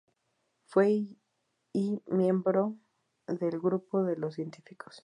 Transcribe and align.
Fue 0.65 1.05
y 1.73 2.01
miembro 2.07 2.75
del 3.27 3.59
grupo 3.59 4.01
de 4.03 4.15
Los 4.17 4.33
Científicos. 4.33 4.99